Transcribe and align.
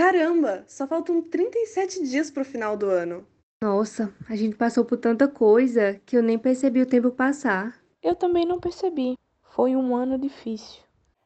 Caramba, 0.00 0.64
só 0.66 0.86
faltam 0.86 1.20
37 1.20 2.08
dias 2.08 2.30
pro 2.30 2.42
final 2.42 2.74
do 2.74 2.86
ano. 2.86 3.26
Nossa, 3.62 4.10
a 4.30 4.34
gente 4.34 4.56
passou 4.56 4.82
por 4.82 4.96
tanta 4.96 5.28
coisa 5.28 6.00
que 6.06 6.16
eu 6.16 6.22
nem 6.22 6.38
percebi 6.38 6.80
o 6.80 6.86
tempo 6.86 7.10
passar. 7.10 7.78
Eu 8.02 8.14
também 8.14 8.46
não 8.46 8.58
percebi. 8.58 9.18
Foi 9.42 9.76
um 9.76 9.94
ano 9.94 10.18
difícil. 10.18 10.80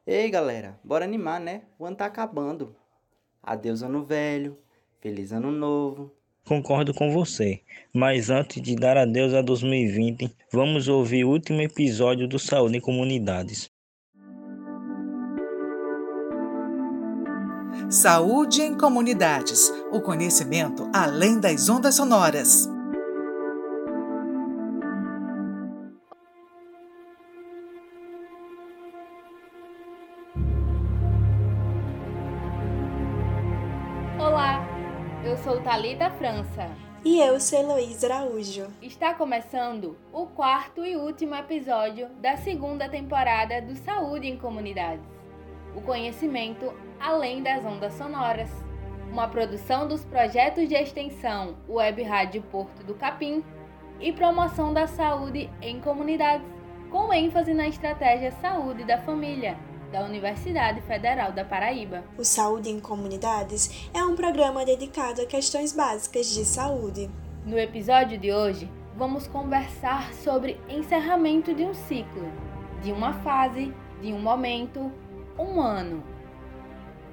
Ei, 0.04 0.28
galera, 0.28 0.76
bora 0.82 1.04
animar, 1.04 1.38
né? 1.38 1.62
O 1.78 1.86
ano 1.86 1.94
tá 1.94 2.06
acabando. 2.06 2.74
Adeus 3.40 3.80
ano 3.80 4.04
velho, 4.04 4.58
feliz 5.00 5.30
ano 5.30 5.52
novo. 5.52 6.10
Concordo 6.44 6.92
com 6.92 7.12
você, 7.12 7.60
mas 7.94 8.28
antes 8.28 8.60
de 8.60 8.74
dar 8.74 8.96
adeus 8.96 9.34
a 9.34 9.40
2020, 9.40 10.34
vamos 10.50 10.88
ouvir 10.88 11.24
o 11.24 11.30
último 11.30 11.62
episódio 11.62 12.26
do 12.26 12.40
Saúde 12.40 12.78
em 12.78 12.80
Comunidades. 12.80 13.70
Saúde 17.90 18.62
em 18.62 18.74
Comunidades 18.76 19.72
o 19.92 20.00
conhecimento 20.00 20.88
além 20.92 21.38
das 21.38 21.68
ondas 21.68 21.94
sonoras. 21.94 22.68
Olá, 34.18 34.66
eu 35.24 35.36
sou 35.38 35.60
Talita 35.62 36.10
França. 36.12 36.70
E 37.04 37.20
eu 37.20 37.38
sou 37.38 37.60
Heloísa 37.60 38.06
Araújo. 38.06 38.66
Está 38.80 39.12
começando 39.14 39.96
o 40.10 40.26
quarto 40.26 40.84
e 40.84 40.96
último 40.96 41.34
episódio 41.34 42.08
da 42.20 42.36
segunda 42.38 42.88
temporada 42.88 43.60
do 43.60 43.76
Saúde 43.76 44.26
em 44.26 44.38
Comunidades. 44.38 45.13
O 45.74 45.80
conhecimento 45.80 46.72
além 47.00 47.42
das 47.42 47.64
ondas 47.64 47.92
sonoras. 47.94 48.50
Uma 49.10 49.28
produção 49.28 49.86
dos 49.86 50.04
projetos 50.04 50.68
de 50.68 50.74
extensão 50.74 51.56
Web 51.68 52.02
Rádio 52.02 52.42
Porto 52.42 52.84
do 52.84 52.94
Capim 52.94 53.44
e 54.00 54.12
promoção 54.12 54.72
da 54.72 54.86
saúde 54.86 55.50
em 55.62 55.80
comunidades, 55.80 56.46
com 56.90 57.12
ênfase 57.12 57.54
na 57.54 57.68
estratégia 57.68 58.32
Saúde 58.40 58.84
da 58.84 58.98
Família 58.98 59.56
da 59.92 60.02
Universidade 60.02 60.80
Federal 60.80 61.30
da 61.30 61.44
Paraíba. 61.44 62.02
O 62.18 62.24
Saúde 62.24 62.68
em 62.68 62.80
Comunidades 62.80 63.88
é 63.94 64.02
um 64.04 64.16
programa 64.16 64.64
dedicado 64.64 65.22
a 65.22 65.26
questões 65.26 65.72
básicas 65.72 66.34
de 66.34 66.44
saúde. 66.44 67.08
No 67.46 67.56
episódio 67.56 68.18
de 68.18 68.32
hoje, 68.32 68.68
vamos 68.96 69.28
conversar 69.28 70.12
sobre 70.14 70.60
encerramento 70.68 71.54
de 71.54 71.62
um 71.62 71.72
ciclo, 71.72 72.28
de 72.82 72.90
uma 72.90 73.12
fase, 73.20 73.72
de 74.02 74.12
um 74.12 74.18
momento, 74.18 74.90
um 75.38 75.60
ano. 75.60 76.02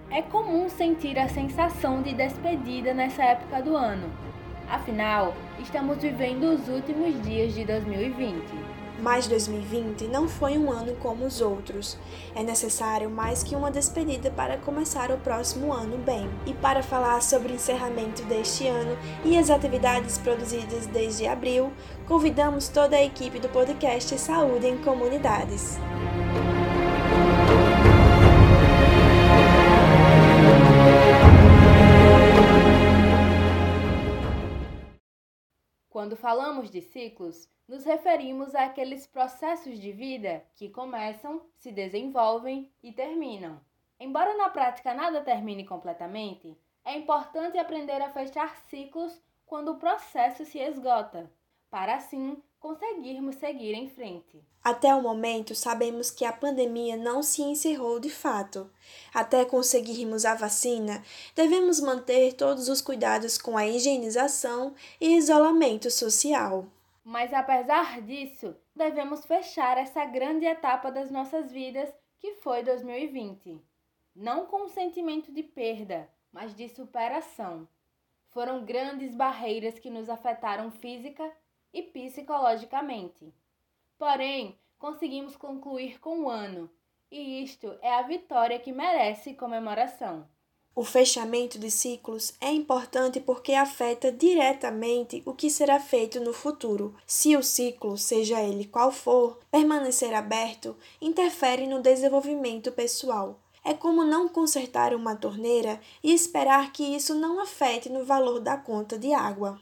É 0.10 0.22
comum 0.22 0.70
sentir 0.70 1.18
a 1.18 1.30
sensação 1.30 2.02
de 2.02 2.14
despedida 2.14 2.94
nessa 2.94 3.24
época 3.24 3.62
do 3.62 3.76
ano. 3.76 4.10
Afinal, 4.70 5.34
estamos 5.60 5.98
vivendo 5.98 6.44
os 6.44 6.68
últimos 6.68 7.22
dias 7.22 7.54
de 7.54 7.66
2020. 7.66 8.82
Mas 9.02 9.28
2020 9.28 10.08
não 10.08 10.28
foi 10.28 10.60
um 10.60 10.72
ano 10.72 10.96
como 10.98 11.26
os 11.26 11.42
outros. 11.42 11.98
É 12.36 12.44
necessário 12.44 13.10
mais 13.10 13.42
que 13.42 13.56
uma 13.56 13.72
despedida 13.72 14.30
para 14.30 14.58
começar 14.58 15.10
o 15.10 15.18
próximo 15.18 15.74
ano 15.74 15.98
bem. 15.98 16.30
E 16.46 16.54
para 16.54 16.84
falar 16.84 17.22
sobre 17.22 17.52
o 17.52 17.56
encerramento 17.56 18.22
deste 18.24 18.68
ano 18.68 18.96
e 19.26 19.38
as 19.38 19.50
atividades 19.50 20.20
produzidas 20.20 20.86
desde 20.86 21.26
abril, 21.26 21.72
convidamos 22.08 22.70
toda 22.70 22.96
a 22.96 23.04
equipe 23.04 23.40
do 23.40 23.50
podcast 23.50 24.20
Saúde 24.20 24.68
em 24.68 24.78
Comunidades. 24.78 25.80
Quando 36.02 36.16
falamos 36.16 36.72
de 36.72 36.82
ciclos, 36.82 37.48
nos 37.68 37.86
referimos 37.86 38.56
àqueles 38.56 39.06
processos 39.06 39.78
de 39.78 39.92
vida 39.92 40.44
que 40.56 40.68
começam, 40.68 41.46
se 41.56 41.72
desenvolvem 41.72 42.72
e 42.82 42.92
terminam. 42.92 43.62
Embora 44.00 44.36
na 44.36 44.50
prática 44.50 44.96
nada 44.96 45.22
termine 45.22 45.64
completamente, 45.64 46.58
é 46.84 46.98
importante 46.98 47.60
aprender 47.60 48.02
a 48.02 48.10
fechar 48.10 48.56
ciclos 48.62 49.22
quando 49.46 49.74
o 49.74 49.78
processo 49.78 50.44
se 50.44 50.58
esgota, 50.58 51.32
para 51.70 51.94
assim 51.94 52.42
conseguirmos 52.62 53.36
seguir 53.38 53.74
em 53.74 53.90
frente. 53.90 54.40
Até 54.64 54.94
o 54.94 55.02
momento, 55.02 55.56
sabemos 55.56 56.12
que 56.12 56.24
a 56.24 56.32
pandemia 56.32 56.96
não 56.96 57.24
se 57.24 57.42
encerrou 57.42 58.00
de 58.00 58.10
fato. 58.12 58.72
Até 59.12 59.44
conseguirmos 59.44 60.24
a 60.24 60.36
vacina, 60.36 61.04
devemos 61.36 61.80
manter 61.80 62.34
todos 62.34 62.70
os 62.70 62.80
cuidados 62.80 63.40
com 63.40 63.58
a 63.58 63.68
higienização 63.68 64.76
e 65.02 65.16
isolamento 65.18 65.90
social. 65.90 66.68
Mas 67.04 67.34
apesar 67.34 68.00
disso, 68.04 68.56
devemos 68.76 69.26
fechar 69.26 69.80
essa 69.80 70.06
grande 70.06 70.46
etapa 70.46 70.92
das 70.92 71.10
nossas 71.10 71.52
vidas 71.52 71.92
que 72.20 72.36
foi 72.36 72.62
2020. 72.62 73.60
Não 74.16 74.46
com 74.46 74.66
um 74.66 74.70
sentimento 74.70 75.32
de 75.32 75.42
perda, 75.42 76.08
mas 76.32 76.54
de 76.54 76.70
superação. 76.70 77.68
Foram 78.30 78.64
grandes 78.64 79.16
barreiras 79.16 79.80
que 79.80 79.90
nos 79.90 80.08
afetaram 80.08 80.70
física 80.70 81.30
e 81.74 81.82
psicologicamente. 81.82 83.34
Porém, 83.98 84.58
conseguimos 84.80 85.36
concluir 85.36 86.00
com 86.00 86.22
o 86.22 86.30
ano, 86.30 86.70
e 87.12 87.44
isto 87.44 87.78
é 87.82 87.94
a 87.94 88.02
vitória 88.02 88.60
que 88.60 88.72
merece 88.72 89.34
comemoração. 89.34 90.28
O 90.74 90.86
fechamento 90.86 91.60
de 91.60 91.70
ciclos 91.70 92.34
é 92.40 92.50
importante 92.50 93.20
porque 93.20 93.54
afeta 93.54 94.10
diretamente 94.10 95.22
o 95.26 95.34
que 95.34 95.50
será 95.50 95.82
feito 95.82 96.22
no 96.22 96.32
futuro. 96.32 96.96
Se 97.06 97.36
o 97.36 97.44
ciclo, 97.44 97.98
seja 97.98 98.42
ele 98.42 98.66
qual 98.66 98.90
for, 98.90 99.38
permanecer 99.52 100.14
aberto, 100.14 100.78
interfere 101.02 101.68
no 101.68 101.82
desenvolvimento 101.82 102.72
pessoal. 102.72 103.38
É 103.66 103.74
como 103.74 104.06
não 104.06 104.30
consertar 104.30 104.96
uma 104.96 105.14
torneira 105.14 105.80
e 106.02 106.14
esperar 106.14 106.72
que 106.72 106.96
isso 106.96 107.14
não 107.16 107.42
afete 107.42 107.90
no 107.90 108.06
valor 108.06 108.40
da 108.40 108.56
conta 108.56 108.98
de 108.98 109.14
água. 109.14 109.60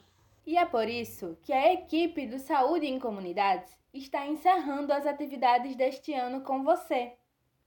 E 0.49 0.57
é 0.57 0.65
por 0.65 0.89
isso 0.89 1.37
que 1.43 1.53
a 1.53 1.71
equipe 1.71 2.25
do 2.25 2.39
Saúde 2.39 2.87
em 2.87 2.97
Comunidades 2.97 3.71
está 3.93 4.25
encerrando 4.25 4.91
as 4.91 5.05
atividades 5.05 5.75
deste 5.75 6.11
ano 6.11 6.41
com 6.41 6.63
você, 6.63 7.13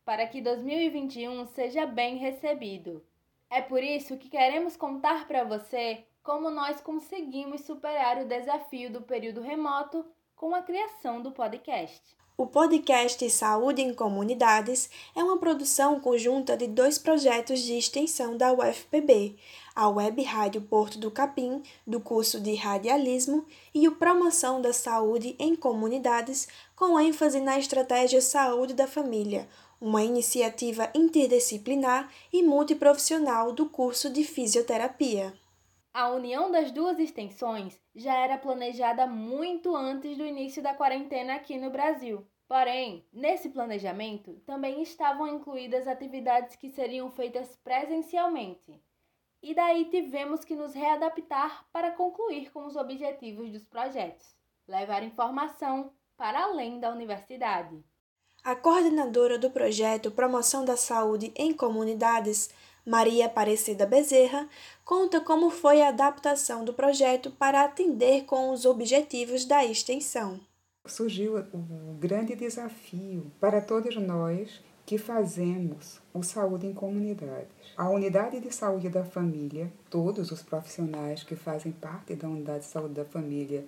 para 0.05 0.27
que 0.27 0.41
2021 0.41 1.47
seja 1.47 1.87
bem 1.87 2.17
recebido. 2.17 3.01
É 3.49 3.63
por 3.63 3.85
isso 3.85 4.17
que 4.17 4.29
queremos 4.29 4.77
contar 4.77 5.29
para 5.29 5.45
você 5.45 6.05
como 6.25 6.51
nós 6.51 6.81
conseguimos 6.81 7.61
superar 7.61 8.19
o 8.19 8.27
desafio 8.27 8.91
do 8.91 9.01
período 9.01 9.41
remoto 9.41 10.05
com 10.35 10.53
a 10.53 10.61
criação 10.61 11.23
do 11.23 11.31
podcast. 11.31 12.03
O 12.37 12.49
podcast 12.49 13.31
Saúde 13.31 13.83
em 13.83 13.95
Comunidades 13.95 14.91
é 15.15 15.23
uma 15.23 15.39
produção 15.39 16.01
conjunta 16.01 16.57
de 16.57 16.67
dois 16.67 16.99
projetos 16.99 17.61
de 17.61 17.79
extensão 17.79 18.37
da 18.37 18.53
UFPB, 18.53 19.37
a 19.75 19.89
Web 19.89 20.23
Rádio 20.23 20.61
Porto 20.63 20.99
do 20.99 21.11
Capim, 21.11 21.63
do 21.87 22.01
curso 22.01 22.41
de 22.41 22.55
Radialismo, 22.55 23.47
e 23.75 23.89
o 23.89 23.97
Promoção 23.97 24.61
da 24.61 24.73
Saúde 24.73 25.35
em 25.39 25.57
Comunidades, 25.57 26.49
com 26.77 26.99
ênfase 27.01 27.41
na 27.41 27.59
estratégia 27.59 28.21
Saúde 28.21 28.75
da 28.75 28.87
Família, 28.87 29.49
uma 29.81 30.03
iniciativa 30.03 30.91
interdisciplinar 30.95 32.11
e 32.33 32.43
multiprofissional 32.43 33.53
do 33.53 33.69
curso 33.69 34.11
de 34.11 34.23
fisioterapia. 34.25 35.35
A 35.95 36.09
união 36.09 36.51
das 36.51 36.71
duas 36.71 36.99
extensões 36.99 37.79
já 37.95 38.15
era 38.15 38.39
planejada 38.39 39.07
muito 39.07 39.77
antes 39.77 40.17
do 40.17 40.25
início 40.25 40.63
da 40.63 40.73
quarentena 40.73 41.35
aqui 41.35 41.59
no 41.59 41.71
Brasil. 41.71 42.27
Porém, 42.49 43.07
nesse 43.13 43.49
planejamento 43.49 44.35
também 44.47 44.83
estavam 44.83 45.27
incluídas 45.27 45.89
atividades 45.89 46.55
que 46.55 46.71
seriam 46.71 47.11
feitas 47.11 47.57
presencialmente. 47.65 48.81
E 49.43 49.55
daí 49.55 49.87
tivemos 49.87 50.45
que 50.45 50.55
nos 50.55 50.73
readaptar 50.73 51.67
para 51.73 51.91
concluir 51.91 52.53
com 52.53 52.65
os 52.65 52.77
objetivos 52.77 53.51
dos 53.51 53.65
projetos, 53.65 54.37
levar 54.69 55.03
informação 55.03 55.93
para 56.17 56.45
além 56.45 56.79
da 56.79 56.91
universidade. 56.91 57.83
A 58.45 58.55
coordenadora 58.55 59.39
do 59.39 59.51
projeto 59.51 60.11
Promoção 60.11 60.65
da 60.65 60.77
Saúde 60.77 61.33
em 61.35 61.53
Comunidades, 61.53 62.51
Maria 62.85 63.27
Aparecida 63.27 63.87
Bezerra, 63.87 64.49
conta 64.85 65.21
como 65.21 65.51
foi 65.51 65.83
a 65.83 65.89
adaptação 65.89 66.65
do 66.65 66.73
projeto 66.73 67.31
para 67.31 67.65
atender 67.65 68.25
com 68.25 68.51
os 68.51 68.65
objetivos 68.65 69.45
da 69.45 69.65
extensão. 69.65 70.41
Surgiu 70.87 71.37
o 71.37 71.95
grande 71.95 72.35
desafio 72.35 73.31
para 73.41 73.61
todos 73.61 73.97
nós 73.97 74.61
que 74.85 74.99
fazemos 74.99 76.01
o 76.13 76.23
Saúde 76.23 76.67
em 76.67 76.75
Comunidades. 76.75 77.49
A 77.77 77.89
Unidade 77.89 78.41
de 78.41 78.53
Saúde 78.55 78.89
da 78.89 79.05
Família, 79.05 79.73
todos 79.89 80.31
os 80.31 80.43
profissionais 80.43 81.23
que 81.23 81.37
fazem 81.37 81.73
parte 81.73 82.15
da 82.15 82.29
Unidade 82.29 82.61
de 82.61 82.67
Saúde 82.67 82.95
da 82.95 83.05
Família 83.05 83.65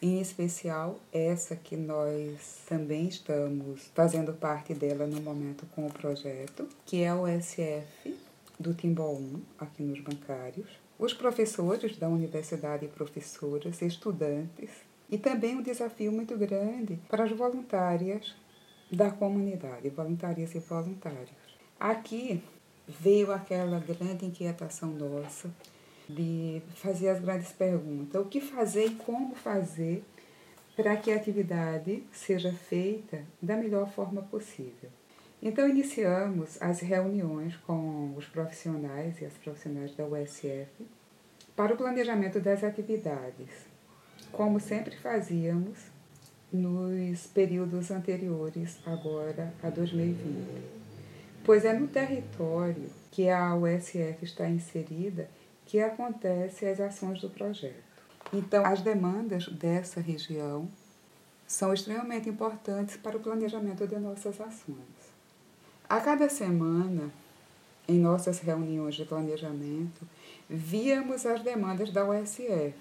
em 0.00 0.20
especial 0.20 0.98
essa 1.12 1.56
que 1.56 1.76
nós 1.76 2.60
também 2.68 3.08
estamos 3.08 3.90
fazendo 3.94 4.32
parte 4.32 4.74
dela 4.74 5.06
no 5.06 5.20
momento 5.20 5.66
com 5.74 5.86
o 5.86 5.92
projeto, 5.92 6.68
que 6.84 7.02
é 7.02 7.14
o 7.14 7.26
SF, 7.26 8.14
do 8.58 8.74
Timbó 8.74 9.10
1, 9.12 9.40
aqui 9.58 9.82
nos 9.82 10.00
bancários, 10.00 10.68
os 10.98 11.12
professores 11.12 11.96
da 11.98 12.08
universidade 12.08 12.86
e 12.86 12.88
professoras, 12.88 13.80
estudantes, 13.82 14.70
e 15.10 15.18
também 15.18 15.56
um 15.56 15.62
desafio 15.62 16.10
muito 16.10 16.36
grande 16.36 16.98
para 17.08 17.24
as 17.24 17.30
voluntárias 17.30 18.34
da 18.90 19.10
comunidade, 19.10 19.88
voluntárias 19.90 20.54
e 20.54 20.58
voluntários. 20.58 21.30
Aqui 21.78 22.42
veio 22.86 23.32
aquela 23.32 23.80
grande 23.80 24.24
inquietação 24.24 24.90
nossa 24.90 25.50
de 26.08 26.62
fazer 26.76 27.08
as 27.08 27.20
grandes 27.20 27.52
perguntas: 27.52 28.20
o 28.20 28.26
que 28.26 28.40
fazer 28.40 28.86
e 28.86 28.94
como 28.94 29.34
fazer 29.34 30.04
para 30.76 30.96
que 30.96 31.10
a 31.10 31.16
atividade 31.16 32.02
seja 32.12 32.52
feita 32.52 33.24
da 33.40 33.56
melhor 33.56 33.90
forma 33.90 34.22
possível. 34.22 34.90
Então, 35.42 35.68
iniciamos 35.68 36.60
as 36.60 36.80
reuniões 36.80 37.56
com 37.56 38.14
os 38.16 38.26
profissionais 38.26 39.20
e 39.20 39.24
as 39.24 39.32
profissionais 39.34 39.94
da 39.94 40.04
USF 40.04 40.86
para 41.54 41.74
o 41.74 41.76
planejamento 41.76 42.40
das 42.40 42.62
atividades, 42.62 43.48
como 44.32 44.60
sempre 44.60 44.96
fazíamos 44.96 45.78
nos 46.52 47.26
períodos 47.26 47.90
anteriores, 47.90 48.78
agora 48.86 49.52
a 49.62 49.70
2020. 49.70 50.76
Pois 51.44 51.64
é 51.64 51.72
no 51.72 51.88
território 51.88 52.90
que 53.10 53.28
a 53.28 53.54
USF 53.54 54.18
está 54.22 54.48
inserida 54.48 55.28
que 55.64 55.80
acontecem 55.80 56.68
as 56.68 56.80
ações 56.80 57.20
do 57.20 57.30
projeto. 57.30 57.84
Então, 58.32 58.64
as 58.64 58.80
demandas 58.80 59.48
dessa 59.48 60.00
região 60.00 60.68
são 61.46 61.72
extremamente 61.72 62.28
importantes 62.28 62.96
para 62.96 63.16
o 63.16 63.20
planejamento 63.20 63.86
de 63.86 63.96
nossas 63.98 64.40
ações. 64.40 64.76
A 65.88 66.00
cada 66.00 66.28
semana, 66.28 67.10
em 67.88 67.98
nossas 67.98 68.40
reuniões 68.40 68.96
de 68.96 69.04
planejamento, 69.04 70.06
víamos 70.50 71.24
as 71.24 71.40
demandas 71.42 71.92
da 71.92 72.04
USF 72.08 72.74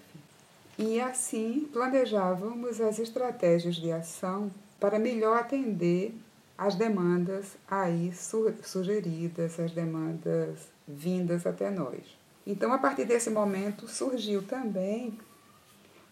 e 0.77 0.99
assim 0.99 1.69
planejávamos 1.71 2.81
as 2.81 2.99
estratégias 2.99 3.75
de 3.75 3.91
ação 3.91 4.51
para 4.79 4.99
melhor 4.99 5.37
atender 5.37 6.13
as 6.57 6.75
demandas 6.75 7.57
aí 7.69 8.13
sugeridas, 8.13 9.59
as 9.59 9.71
demandas 9.71 10.59
vindas 10.87 11.45
até 11.45 11.69
nós. 11.69 12.17
Então, 12.45 12.71
a 12.71 12.77
partir 12.77 13.05
desse 13.05 13.29
momento, 13.29 13.87
surgiu 13.87 14.43
também 14.43 15.17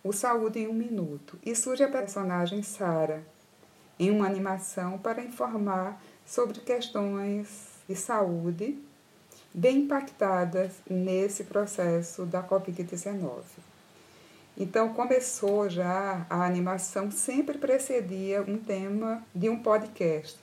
o 0.04 0.12
Saúde 0.12 0.60
em 0.60 0.68
um 0.68 0.74
Minuto. 0.74 1.38
E 1.46 1.56
surge 1.56 1.84
a 1.84 1.88
personagem 1.88 2.64
Sara 2.64 3.24
em 4.00 4.10
uma 4.12 4.26
animação 4.26 4.98
para 4.98 5.24
informar 5.24 6.02
sobre 6.26 6.60
questões 6.60 7.48
de 7.88 7.96
saúde 7.96 8.78
bem 9.54 9.82
impactadas 9.82 10.72
nesse 10.90 11.44
processo 11.44 12.26
da 12.26 12.42
Covid-19. 12.42 13.44
Então, 14.56 14.94
começou 14.94 15.68
já 15.68 16.28
a 16.30 16.46
animação, 16.46 17.10
sempre 17.10 17.58
precedia 17.58 18.44
um 18.44 18.58
tema 18.64 19.26
de 19.34 19.50
um 19.50 19.64
podcast. 19.64 20.40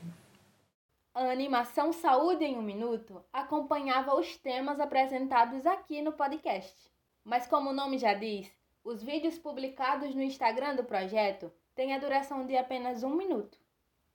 A 1.15 1.31
animação 1.31 1.93
Saúde 1.93 2.45
em 2.45 2.57
um 2.57 2.63
Minuto 2.63 3.25
acompanhava 3.33 4.17
os 4.17 4.37
temas 4.37 4.81
apresentados 4.81 5.65
aqui 5.65 6.03
no 6.03 6.13
podcast. 6.13 6.91
Mas, 7.25 7.47
como 7.47 7.71
o 7.71 7.73
nome 7.73 7.99
já 7.99 8.13
diz, 8.13 8.51
os 8.83 9.01
vídeos 9.01 9.39
publicados 9.39 10.13
no 10.13 10.23
Instagram 10.23 10.75
do 10.75 10.83
projeto 10.83 11.53
têm 11.77 11.95
a 11.95 11.99
duração 11.99 12.45
de 12.45 12.57
apenas 12.57 13.05
um 13.05 13.15
minuto. 13.15 13.59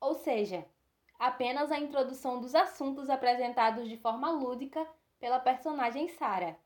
Ou 0.01 0.13
seja, 0.13 0.65
apenas 1.18 1.71
a 1.71 1.80
introdução 1.80 2.42
dos 2.42 2.53
assuntos 2.53 3.09
apresentados 3.09 3.88
de 3.88 3.95
forma 3.95 4.30
lúdica 4.30 4.86
pela 5.21 5.39
personagem 5.39 6.09
Sara, 6.09 6.57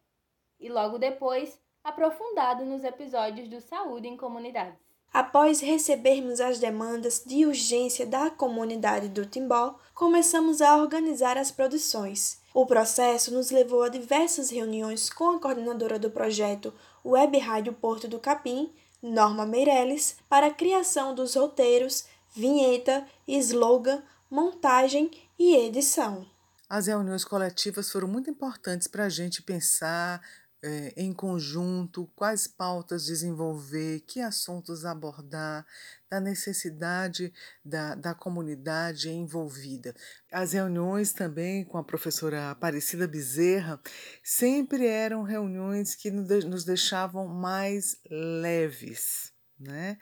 e 0.60 0.68
logo 0.68 0.98
depois 0.98 1.62
aprofundado 1.90 2.64
nos 2.66 2.84
episódios 2.84 3.50
do 3.50 3.60
Saúde 3.60 4.08
em 4.08 4.16
Comunidades. 4.16 4.78
Após 5.12 5.60
recebermos 5.60 6.40
as 6.40 6.60
demandas 6.60 7.24
de 7.26 7.48
urgência 7.48 8.06
da 8.06 8.30
comunidade 8.30 9.10
do 9.10 9.26
Timbó, 9.26 9.76
começamos 9.96 10.62
a 10.62 10.78
organizar 10.78 11.36
as 11.36 11.50
produções. 11.50 12.40
O 12.54 12.66
processo 12.66 13.34
nos 13.34 13.50
levou 13.50 13.82
a 13.82 13.90
diversas 13.90 14.52
reuniões 14.52 15.10
com 15.10 15.32
a 15.32 15.40
coordenadora 15.40 15.98
do 15.98 16.12
projeto 16.12 16.72
Web 17.04 17.40
Rádio 17.40 17.74
Porto 17.74 18.08
do 18.08 18.20
Capim, 18.20 18.72
Norma 19.02 19.48
Meirelles, 19.48 20.18
para 20.30 20.48
a 20.48 20.54
criação 20.54 21.16
dos 21.16 21.34
roteiros, 21.36 22.06
vinheta, 22.36 23.04
slogan, 23.28 24.04
montagem 24.30 25.10
e 25.40 25.56
edição. 25.56 26.24
As 26.70 26.86
reuniões 26.86 27.26
coletivas 27.26 27.92
foram 27.92 28.08
muito 28.08 28.30
importantes 28.30 28.88
para 28.88 29.06
a 29.06 29.10
gente 29.10 29.42
pensar, 29.42 30.22
é, 30.62 30.94
em 30.98 31.14
conjunto, 31.14 32.10
quais 32.16 32.48
pautas 32.48 33.06
desenvolver, 33.06 34.02
que 34.02 34.20
assuntos 34.20 34.86
abordar, 34.86 35.66
da 36.10 36.20
necessidade 36.20 37.32
da, 37.64 37.96
da 37.96 38.14
comunidade 38.14 39.10
envolvida. 39.10 39.96
As 40.32 40.54
reuniões 40.54 41.14
também 41.14 41.64
com 41.64 41.78
a 41.78 41.84
professora 41.84 42.50
Aparecida 42.50 43.08
Bezerra 43.08 43.80
sempre 44.24 44.88
eram 44.88 45.24
reuniões 45.24 45.96
que 45.96 46.12
nos 46.12 46.66
deixavam 46.66 47.28
mais 47.28 47.98
leves 48.10 49.32
né? 49.60 49.98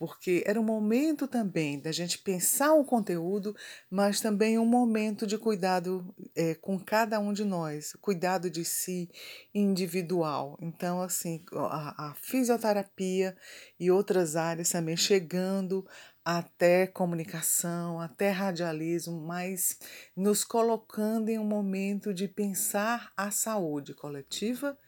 Porque 0.00 0.42
era 0.46 0.58
um 0.58 0.64
momento 0.64 1.28
também 1.28 1.78
da 1.78 1.92
gente 1.92 2.16
pensar 2.16 2.72
o 2.72 2.86
conteúdo, 2.86 3.54
mas 3.90 4.18
também 4.18 4.58
um 4.58 4.64
momento 4.64 5.26
de 5.26 5.36
cuidado 5.36 6.14
é, 6.34 6.54
com 6.54 6.80
cada 6.80 7.20
um 7.20 7.34
de 7.34 7.44
nós, 7.44 7.92
cuidado 8.00 8.48
de 8.48 8.64
si 8.64 9.10
individual. 9.54 10.56
Então, 10.58 11.02
assim, 11.02 11.44
a, 11.52 12.12
a 12.12 12.14
fisioterapia 12.14 13.36
e 13.78 13.90
outras 13.90 14.36
áreas 14.36 14.70
também 14.70 14.96
chegando 14.96 15.86
até 16.24 16.86
comunicação, 16.86 18.00
até 18.00 18.30
radialismo, 18.30 19.20
mas 19.20 19.78
nos 20.16 20.44
colocando 20.44 21.28
em 21.28 21.38
um 21.38 21.44
momento 21.44 22.14
de 22.14 22.26
pensar 22.26 23.12
a 23.14 23.30
saúde 23.30 23.92
coletiva 23.92 24.78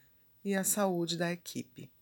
e 0.43 0.55
a 0.55 0.63
saúde 0.63 1.19
da 1.19 1.31
equipe. 1.31 1.92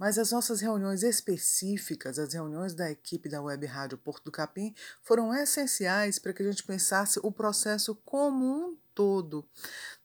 Mas 0.00 0.16
as 0.16 0.32
nossas 0.32 0.62
reuniões 0.62 1.02
específicas, 1.02 2.18
as 2.18 2.32
reuniões 2.32 2.72
da 2.72 2.90
equipe 2.90 3.28
da 3.28 3.42
Web 3.42 3.66
Rádio 3.66 3.98
Porto 3.98 4.24
do 4.24 4.32
Capim, 4.32 4.74
foram 5.02 5.34
essenciais 5.34 6.18
para 6.18 6.32
que 6.32 6.42
a 6.42 6.50
gente 6.50 6.64
pensasse 6.64 7.20
o 7.22 7.30
processo 7.30 7.94
como 7.96 8.46
um 8.46 8.78
todo, 8.94 9.46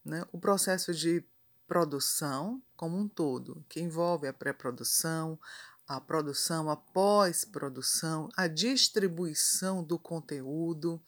né? 0.03 0.25
o 0.33 0.37
processo 0.37 0.93
de 0.93 1.23
produção 1.65 2.61
como 2.75 2.97
um 2.97 3.07
todo, 3.07 3.63
que 3.69 3.79
envolve 3.79 4.27
a 4.27 4.33
pré-produção, 4.33 5.39
a 5.87 6.01
produção, 6.01 6.69
a 6.69 6.75
pós-produção, 6.75 8.27
a 8.35 8.47
distribuição 8.47 9.81
do 9.81 9.97
conteúdo. 9.97 11.01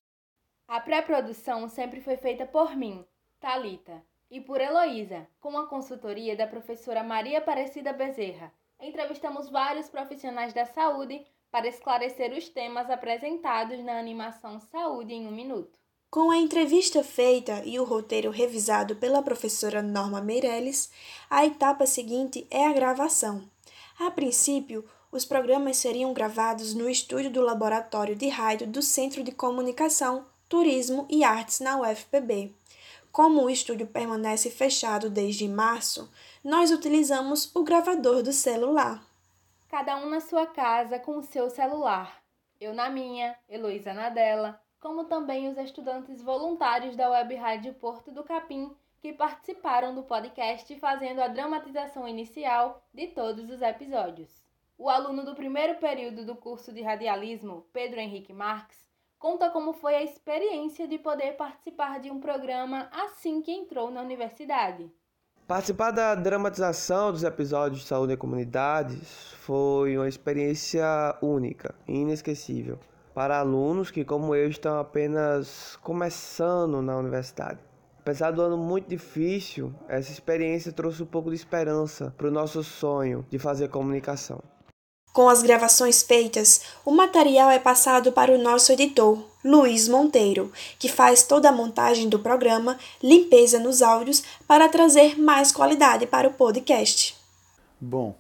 A 0.66 0.80
pré-produção 0.80 1.68
sempre 1.68 2.00
foi 2.00 2.16
feita 2.16 2.46
por 2.46 2.74
mim, 2.74 3.06
Talita, 3.38 4.02
e 4.32 4.40
por 4.40 4.62
Heloísa, 4.62 5.28
com 5.42 5.58
a 5.58 5.68
consultoria 5.68 6.38
da 6.38 6.48
professora 6.48 7.04
Maria 7.04 7.40
Aparecida 7.40 7.92
Bezerra, 7.92 8.54
entrevistamos 8.80 9.50
vários 9.50 9.90
profissionais 9.90 10.54
da 10.54 10.66
saúde 10.66 11.26
para 11.52 11.68
esclarecer 11.68 12.32
os 12.34 12.50
temas 12.50 12.90
apresentados 12.90 13.84
na 13.84 13.98
animação 13.98 14.60
Saúde 14.60 15.14
em 15.14 15.28
um 15.28 15.32
Minuto. 15.32 15.78
Com 16.10 16.32
a 16.32 16.38
entrevista 16.38 17.04
feita 17.04 17.62
e 17.66 17.80
o 17.80 17.84
roteiro 17.84 18.32
revisado 18.32 18.96
pela 18.96 19.22
professora 19.22 19.82
Norma 19.82 20.22
Meirelles, 20.22 20.90
a 21.30 21.46
etapa 21.46 21.86
seguinte 21.86 22.48
é 22.50 22.66
a 22.66 22.74
gravação. 22.74 23.44
A 24.00 24.10
princípio, 24.12 24.86
os 25.12 25.26
programas 25.26 25.78
seriam 25.78 26.14
gravados 26.14 26.74
no 26.74 26.90
estúdio 26.90 27.30
do 27.30 27.42
Laboratório 27.42 28.16
de 28.16 28.30
Rádio 28.30 28.68
do 28.68 28.82
Centro 28.82 29.24
de 29.24 29.32
Comunicação, 29.32 30.26
Turismo 30.48 31.06
e 31.10 31.24
Artes 31.24 31.60
na 31.60 31.82
UFPB. 31.82 32.54
Como 33.12 33.44
o 33.44 33.50
estúdio 33.50 33.88
permanece 33.88 34.50
fechado 34.50 35.10
desde 35.10 35.48
março, 35.48 36.10
nós 36.48 36.72
utilizamos 36.72 37.54
o 37.54 37.62
gravador 37.62 38.24
do 38.24 38.32
celular. 38.32 39.06
Cada 39.68 39.98
um 39.98 40.10
na 40.10 40.22
sua 40.22 40.48
casa 40.48 40.98
com 40.98 41.18
o 41.18 41.22
seu 41.22 41.50
celular. 41.50 42.24
Eu 42.58 42.74
na 42.74 42.90
minha, 42.90 43.36
Heloísa 43.50 43.94
na 43.94 44.08
dela, 44.08 44.58
como 44.80 45.04
também 45.04 45.50
os 45.50 45.58
estudantes 45.58 46.22
voluntários 46.22 46.96
da 46.96 47.10
Web 47.10 47.36
Rádio 47.36 47.74
Porto 47.74 48.14
do 48.14 48.24
Capim 48.24 48.74
que 49.02 49.12
participaram 49.12 49.94
do 49.94 50.04
podcast 50.04 50.74
fazendo 50.80 51.20
a 51.20 51.28
dramatização 51.28 52.08
inicial 52.08 52.82
de 52.94 53.08
todos 53.08 53.50
os 53.50 53.62
episódios. 53.62 54.32
O 54.78 54.90
aluno 54.90 55.26
do 55.26 55.36
primeiro 55.36 55.76
período 55.76 56.26
do 56.26 56.38
curso 56.38 56.72
de 56.72 56.82
radialismo, 56.82 57.68
Pedro 57.74 58.00
Henrique 58.00 58.32
Marques, 58.32 58.88
conta 59.20 59.50
como 59.50 59.74
foi 59.74 59.96
a 59.96 60.04
experiência 60.04 60.88
de 60.88 60.98
poder 60.98 61.36
participar 61.36 62.00
de 62.00 62.10
um 62.10 62.22
programa 62.22 62.90
assim 62.94 63.42
que 63.42 63.52
entrou 63.52 63.92
na 63.92 64.02
universidade. 64.02 64.90
Participar 65.48 65.92
da 65.92 66.14
dramatização 66.14 67.10
dos 67.10 67.24
episódios 67.24 67.80
de 67.80 67.88
Saúde 67.88 68.12
em 68.12 68.18
Comunidades 68.18 69.32
foi 69.40 69.96
uma 69.96 70.10
experiência 70.10 71.16
única 71.22 71.74
e 71.88 71.94
inesquecível 72.00 72.78
para 73.16 73.40
alunos 73.40 73.90
que, 73.90 74.04
como 74.04 74.36
eu, 74.36 74.50
estão 74.50 74.78
apenas 74.78 75.78
começando 75.82 76.82
na 76.82 76.98
universidade. 76.98 77.60
Apesar 78.02 78.32
do 78.32 78.42
ano 78.42 78.58
muito 78.58 78.90
difícil, 78.90 79.74
essa 79.88 80.12
experiência 80.12 80.74
trouxe 80.74 81.02
um 81.02 81.06
pouco 81.06 81.30
de 81.30 81.38
esperança 81.38 82.14
para 82.18 82.28
o 82.28 82.32
nosso 82.32 82.62
sonho 82.62 83.26
de 83.30 83.40
fazer 83.40 83.70
comunicação. 83.70 84.44
Com 85.18 85.30
as 85.30 85.42
gravações 85.42 86.04
feitas, 86.04 86.62
o 86.86 86.92
material 86.92 87.50
é 87.50 87.58
passado 87.58 88.12
para 88.12 88.32
o 88.32 88.38
nosso 88.38 88.72
editor, 88.72 89.18
Luiz 89.44 89.88
Monteiro, 89.88 90.52
que 90.78 90.88
faz 90.88 91.24
toda 91.24 91.50
a 91.50 91.52
montagem 91.52 92.08
do 92.08 92.20
programa, 92.20 92.78
limpeza 93.02 93.58
nos 93.58 93.82
áudios, 93.82 94.22
para 94.48 94.70
trazer 94.70 95.20
mais 95.20 95.52
qualidade 95.52 96.06
para 96.06 96.28
o 96.28 96.34
podcast. 96.34 97.18
Bom, 97.82 98.14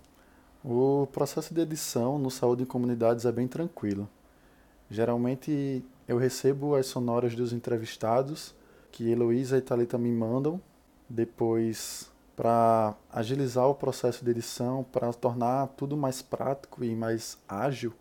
o 0.65 1.07
processo 1.11 1.53
de 1.53 1.61
edição 1.61 2.17
no 2.17 2.31
Saúde 2.31 2.63
em 2.63 2.65
Comunidades 2.65 3.25
é 3.25 3.31
bem 3.31 3.47
tranquilo. 3.47 4.09
Geralmente 4.89 5.85
eu 6.07 6.17
recebo 6.17 6.73
as 6.73 6.87
sonoras 6.87 7.35
dos 7.35 7.53
entrevistados 7.53 8.55
que 8.91 9.07
Heloísa 9.11 9.55
e 9.59 9.61
Thalita 9.61 9.99
me 9.99 10.09
mandam, 10.09 10.59
depois 11.07 12.09
para 12.37 12.95
agilizar 13.11 13.67
o 13.67 13.73
processo 13.73 14.23
de 14.23 14.29
edição, 14.29 14.83
para 14.83 15.11
tornar 15.11 15.69
tudo 15.69 15.97
mais 15.97 16.21
prático 16.21 16.83
e 16.83 16.95
mais 16.95 17.35
ágil, 17.49 17.91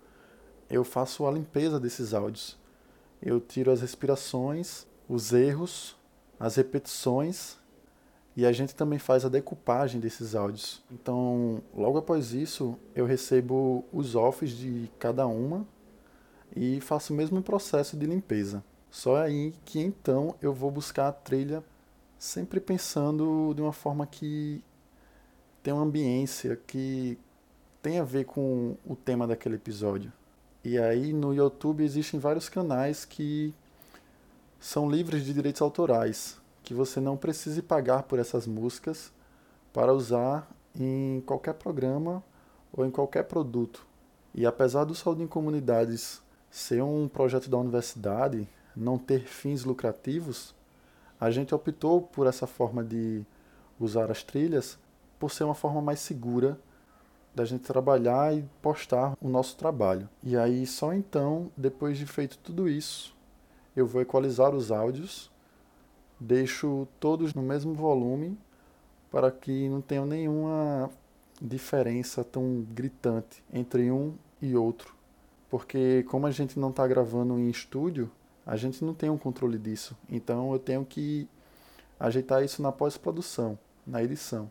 eu 0.69 0.85
faço 0.85 1.27
a 1.27 1.31
limpeza 1.31 1.81
desses 1.81 2.13
áudios. 2.13 2.59
Eu 3.23 3.41
tiro 3.41 3.73
as 3.73 3.81
respirações, 3.81 4.87
os 5.09 5.33
erros, 5.33 5.97
as 6.39 6.57
repetições 6.57 7.57
e 8.37 8.45
a 8.45 8.53
gente 8.53 8.75
também 8.75 8.99
faz 8.99 9.25
a 9.25 9.31
decupagem 9.31 9.99
desses 9.99 10.35
áudios. 10.35 10.83
Então, 10.91 11.63
logo 11.75 11.97
após 11.97 12.35
isso, 12.35 12.79
eu 12.95 13.07
recebo 13.07 13.87
os 13.91 14.15
offs 14.15 14.51
de 14.51 14.91
cada 14.99 15.27
uma 15.27 15.67
e 16.55 16.79
faço 16.83 17.15
o 17.15 17.17
mesmo 17.17 17.41
processo 17.41 17.97
de 17.97 18.05
limpeza. 18.05 18.63
Só 18.91 19.17
aí 19.17 19.55
que 19.65 19.81
então 19.81 20.35
eu 20.43 20.53
vou 20.53 20.71
buscar 20.71 21.09
a 21.09 21.13
trilha 21.13 21.65
sempre 22.19 22.61
pensando 22.61 23.53
de 23.55 23.63
uma 23.63 23.73
forma 23.73 24.07
que 24.07 24.63
tem 25.63 25.73
uma 25.73 25.83
ambiência 25.83 26.57
que 26.67 27.19
tem 27.83 27.99
a 27.99 28.05
ver 28.05 28.25
com 28.25 28.77
o 28.85 28.97
tema 28.97 29.27
daquele 29.27 29.57
episódio. 29.57 30.13
E 30.65 30.79
aí 30.79 31.13
no 31.13 31.33
YouTube 31.33 31.85
existem 31.85 32.19
vários 32.19 32.49
canais 32.49 33.05
que 33.05 33.55
são 34.59 34.91
livres 34.91 35.25
de 35.25 35.33
direitos 35.33 35.63
autorais, 35.63 36.39
que 36.63 36.75
você 36.75 37.01
não 37.01 37.17
precise 37.17 37.63
pagar 37.63 38.03
por 38.05 38.19
essas 38.19 38.47
músicas 38.47 39.13
para 39.73 39.93
usar 39.93 40.51
em 40.75 41.23
qualquer 41.27 41.55
programa 41.55 42.25
ou 42.73 42.85
em 42.85 42.91
qualquer 42.91 43.25
produto. 43.25 43.87
E 44.35 44.45
apesar 44.45 44.85
do 44.85 44.95
Saúde 44.95 45.23
em 45.23 45.27
Comunidades 45.27 46.21
ser 46.51 46.83
um 46.83 47.07
projeto 47.07 47.49
da 47.49 47.57
universidade, 47.57 48.49
não 48.75 48.99
ter 48.99 49.27
fins 49.27 49.65
lucrativos, 49.65 50.55
a 51.21 51.31
gente 51.31 51.55
optou 51.55 52.03
por 52.03 52.27
essa 52.27 52.47
forma 52.47 52.85
de 52.85 53.25
usar 53.79 54.11
as 54.11 54.23
trilhas 54.23 54.79
por 55.19 55.31
ser 55.31 55.45
uma 55.45 55.55
forma 55.55 55.81
mais 55.81 56.01
segura 56.01 56.59
da 57.35 57.45
gente 57.45 57.65
trabalhar 57.65 58.35
e 58.35 58.45
postar 58.63 59.17
o 59.21 59.29
nosso 59.29 59.57
trabalho. 59.57 60.09
E 60.23 60.37
aí 60.37 60.67
só 60.67 60.93
então, 60.93 61.51
depois 61.57 61.99
de 61.99 62.07
feito 62.07 62.39
tudo 62.39 62.69
isso, 62.69 63.15
eu 63.75 63.87
vou 63.87 64.01
equalizar 64.01 64.55
os 64.55 64.73
áudios, 64.73 65.31
deixo 66.19 66.89
todos 66.99 67.35
no 67.35 67.43
mesmo 67.43 67.75
volume 67.75 68.39
para 69.11 69.31
que 69.31 69.69
não 69.69 69.81
tenha 69.81 70.05
nenhuma 70.07 70.91
diferença 71.41 72.25
tão 72.25 72.67
gritante 72.71 73.43
entre 73.53 73.91
um 73.91 74.15
e 74.41 74.57
outro. 74.57 74.95
Porque 75.51 76.05
como 76.09 76.27
a 76.27 76.31
gente 76.31 76.59
não 76.59 76.71
está 76.71 76.87
gravando 76.87 77.39
em 77.39 77.49
estúdio, 77.49 78.11
a 78.47 78.55
gente 78.57 78.85
não 78.85 78.95
tem 78.95 79.11
um 79.11 79.19
controle 79.19 79.59
disso. 79.59 79.97
Então 80.09 80.53
eu 80.53 80.59
tenho 80.59 80.85
que 80.85 81.29
ajeitar 81.99 82.45
isso 82.45 82.63
na 82.63 82.71
pós-produção, 82.71 83.59
na 83.85 84.03
edição. 84.03 84.49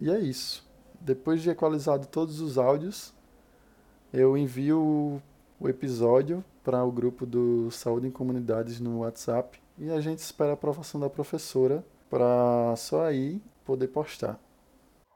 E 0.00 0.10
é 0.10 0.18
isso. 0.18 0.68
Depois 1.00 1.40
de 1.40 1.50
equalizado 1.50 2.08
todos 2.08 2.40
os 2.40 2.58
áudios, 2.58 3.14
eu 4.12 4.36
envio 4.36 5.22
o 5.60 5.68
episódio 5.68 6.44
para 6.64 6.82
o 6.82 6.90
grupo 6.90 7.24
do 7.24 7.70
Saúde 7.70 8.08
em 8.08 8.10
Comunidades 8.10 8.80
no 8.80 9.00
WhatsApp 9.00 9.60
e 9.78 9.90
a 9.90 10.00
gente 10.00 10.18
espera 10.18 10.50
a 10.50 10.54
aprovação 10.54 11.00
da 11.00 11.10
professora 11.10 11.84
para 12.10 12.74
só 12.76 13.04
aí 13.04 13.40
poder 13.64 13.88
postar. 13.88 14.38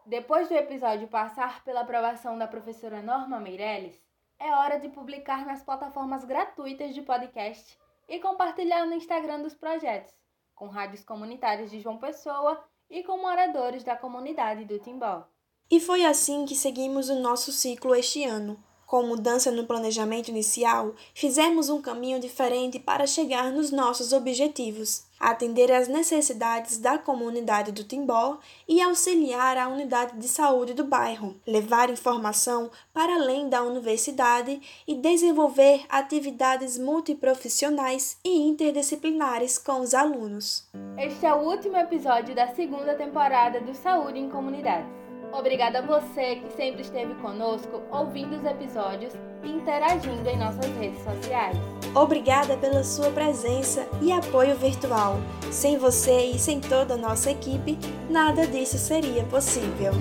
Depois 0.07 0.49
do 0.49 0.55
episódio 0.55 1.09
passar 1.09 1.65
pela 1.65 1.81
aprovação 1.81 2.39
da 2.39 2.47
professora 2.47 3.03
Norma 3.03 3.41
Meirelles, 3.41 3.95
é 4.39 4.53
hora 4.53 4.79
de 4.79 4.89
publicar 4.89 5.45
nas 5.45 5.63
plataformas 5.63 6.25
gratuitas 6.25 6.95
de 6.95 7.03
podcast 7.03 7.79
e 8.09 8.19
compartilhar 8.19 8.87
no 8.87 8.95
Instagram 8.95 9.43
dos 9.43 9.55
projetos, 9.55 10.15
com 10.55 10.69
rádios 10.69 11.05
comunitárias 11.05 11.71
de 11.71 11.81
João 11.81 11.99
Pessoa 11.99 12.65
e 12.89 13.03
com 13.03 13.21
moradores 13.21 13.85
da 13.85 13.97
comunidade 13.97 14.65
do 14.65 14.79
Timbó. 14.79 15.27
E 15.71 15.79
foi 15.79 16.05
assim 16.05 16.47
que 16.47 16.55
seguimos 16.55 17.11
o 17.11 17.21
nosso 17.21 17.53
ciclo 17.53 17.95
este 17.95 18.25
ano. 18.25 18.63
Com 18.89 19.03
mudança 19.03 19.51
no 19.51 19.67
planejamento 19.67 20.29
inicial, 20.29 20.95
fizemos 21.13 21.69
um 21.69 21.79
caminho 21.79 22.19
diferente 22.19 22.79
para 22.79 23.07
chegar 23.07 23.53
nos 23.53 23.71
nossos 23.71 24.15
objetivos, 24.15 25.05
atender 25.21 25.71
às 25.71 25.89
necessidades 25.89 26.79
da 26.79 26.97
comunidade 26.97 27.71
do 27.71 27.85
Timbó 27.85 28.39
e 28.67 28.81
auxiliar 28.81 29.59
a 29.59 29.69
unidade 29.69 30.17
de 30.17 30.27
saúde 30.27 30.73
do 30.73 30.85
bairro, 30.85 31.37
levar 31.47 31.91
informação 31.91 32.71
para 32.95 33.17
além 33.17 33.51
da 33.51 33.63
universidade 33.63 34.59
e 34.87 34.95
desenvolver 34.95 35.85
atividades 35.91 36.79
multiprofissionais 36.79 38.17
e 38.25 38.49
interdisciplinares 38.49 39.59
com 39.59 39.81
os 39.81 39.93
alunos. 39.93 40.67
Este 40.97 41.27
é 41.27 41.35
o 41.35 41.43
último 41.43 41.77
episódio 41.77 42.35
da 42.35 42.55
segunda 42.55 42.95
temporada 42.95 43.61
do 43.61 43.75
Saúde 43.75 44.19
em 44.19 44.31
Comunidades. 44.31 45.08
Obrigada 45.33 45.81
a 45.81 45.83
você 45.83 46.37
que 46.37 46.53
sempre 46.55 46.83
esteve 46.83 47.15
conosco 47.17 47.83
ouvindo 47.91 48.37
os 48.37 48.45
episódios 48.45 49.13
e 49.43 49.51
interagindo 49.51 50.29
em 50.29 50.39
nossas 50.39 50.67
redes 50.77 51.03
sociais. 51.03 51.57
Obrigada 51.95 52.57
pela 52.57 52.83
sua 52.83 53.11
presença 53.11 53.87
e 54.01 54.13
apoio 54.13 54.57
virtual. 54.57 55.17
Sem 55.51 55.79
você 55.79 56.31
e 56.31 56.39
sem 56.39 56.61
toda 56.61 56.95
a 56.95 56.99
nossa 56.99 57.31
equipe, 57.31 57.79
nada 58.09 58.47
disso 58.47 58.79
seria 58.79 59.25
possível. 59.25 59.93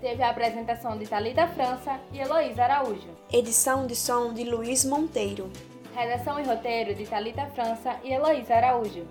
Teve 0.00 0.22
a 0.22 0.30
apresentação 0.30 0.98
de 0.98 1.06
Talita 1.06 1.46
França 1.48 2.00
e 2.12 2.18
Heloísa 2.18 2.64
Araújo. 2.64 3.08
Edição 3.32 3.86
de 3.86 3.96
som 3.96 4.32
de 4.32 4.44
Luiz 4.44 4.84
Monteiro. 4.84 5.50
Redação 5.94 6.38
e 6.38 6.44
roteiro 6.44 6.94
de 6.94 7.06
Talita 7.06 7.46
França 7.54 7.96
e 8.04 8.12
Heloísa 8.12 8.54
Araújo. 8.54 9.06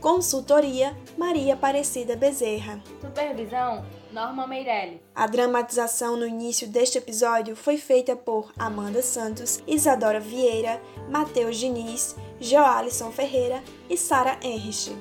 Consultoria 0.00 0.96
Maria 1.16 1.54
Aparecida 1.54 2.16
Bezerra. 2.16 2.80
Supervisão 3.00 3.84
Norma 4.12 4.46
Meirelles. 4.46 5.00
A 5.14 5.26
dramatização 5.26 6.16
no 6.16 6.26
início 6.26 6.68
deste 6.68 6.98
episódio 6.98 7.56
foi 7.56 7.76
feita 7.78 8.14
por 8.14 8.52
Amanda 8.58 9.00
Santos, 9.00 9.62
Isadora 9.66 10.20
Vieira, 10.20 10.80
Matheus 11.08 11.56
Diniz, 11.56 12.16
Joalisson 12.40 13.10
Ferreira 13.10 13.62
e 13.88 13.96
Sara 13.96 14.38
Henrich. 14.42 14.94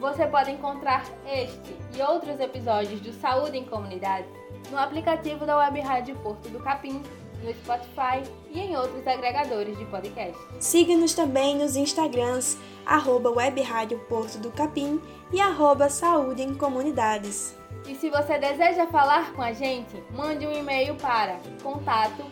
Você 0.00 0.26
pode 0.26 0.50
encontrar 0.50 1.04
este 1.26 1.76
e 1.94 2.02
outros 2.02 2.40
episódios 2.40 3.02
do 3.02 3.12
Saúde 3.12 3.58
em 3.58 3.66
Comunidade 3.66 4.26
no 4.70 4.78
aplicativo 4.78 5.44
da 5.44 5.58
Web 5.58 5.78
Rádio 5.80 6.16
Porto 6.16 6.48
do 6.48 6.58
Capim, 6.58 7.02
no 7.42 7.52
Spotify 7.52 8.22
e 8.50 8.58
em 8.58 8.74
outros 8.76 9.06
agregadores 9.06 9.76
de 9.76 9.84
podcast. 9.84 10.40
Siga-nos 10.58 11.12
também 11.12 11.58
nos 11.58 11.76
Instagrams, 11.76 12.56
arroba 12.86 13.30
Web 13.30 13.60
Rádio 13.60 13.98
Porto 14.08 14.38
do 14.38 14.50
Capim 14.50 14.98
e 15.30 15.38
arroba 15.38 15.90
Saúde 15.90 16.42
em 16.42 16.54
Comunidades. 16.54 17.54
E 17.86 17.94
se 17.94 18.08
você 18.08 18.38
deseja 18.38 18.86
falar 18.86 19.34
com 19.34 19.42
a 19.42 19.52
gente, 19.52 20.02
mande 20.12 20.46
um 20.46 20.52
e-mail 20.52 20.94
para 20.94 21.38
contato 21.62 22.24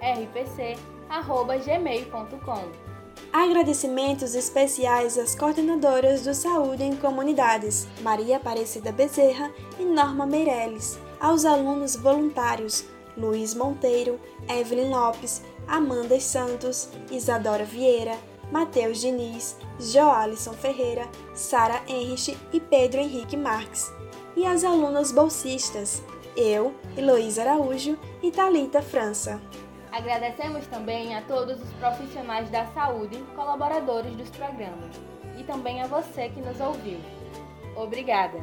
rpc@gmail.com. 0.00 2.95
Agradecimentos 3.32 4.34
especiais 4.34 5.18
às 5.18 5.34
coordenadoras 5.34 6.22
do 6.22 6.34
Saúde 6.34 6.82
em 6.82 6.96
Comunidades, 6.96 7.86
Maria 8.00 8.36
Aparecida 8.36 8.92
Bezerra 8.92 9.52
e 9.78 9.84
Norma 9.84 10.26
Meirelles, 10.26 10.98
aos 11.20 11.44
alunos 11.44 11.96
voluntários, 11.96 12.84
Luiz 13.16 13.54
Monteiro, 13.54 14.20
Evelyn 14.48 14.90
Lopes, 14.90 15.42
Amanda 15.66 16.18
Santos, 16.20 16.88
Isadora 17.10 17.64
Vieira, 17.64 18.16
Matheus 18.50 19.00
Diniz, 19.00 19.56
Joalisson 19.80 20.52
Ferreira, 20.52 21.08
Sara 21.34 21.82
Henrich 21.88 22.36
e 22.52 22.60
Pedro 22.60 23.00
Henrique 23.00 23.36
Marques. 23.36 23.90
E 24.36 24.46
às 24.46 24.64
alunas 24.64 25.10
bolsistas, 25.10 26.02
eu, 26.36 26.74
Heloísa 26.96 27.42
Araújo 27.42 27.98
e 28.22 28.30
Talita 28.30 28.82
França. 28.82 29.40
Agradecemos 29.96 30.66
também 30.66 31.16
a 31.16 31.22
todos 31.22 31.58
os 31.58 31.72
profissionais 31.80 32.50
da 32.50 32.66
saúde, 32.66 33.16
colaboradores 33.34 34.14
dos 34.14 34.28
programas, 34.28 34.94
e 35.38 35.42
também 35.42 35.80
a 35.80 35.86
você 35.86 36.28
que 36.28 36.42
nos 36.42 36.60
ouviu. 36.60 37.00
Obrigada! 37.74 38.38